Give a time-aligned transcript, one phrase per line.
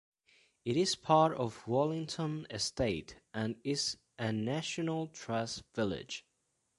[0.65, 6.25] It is part of Wallington Estate, and is a National Trust village.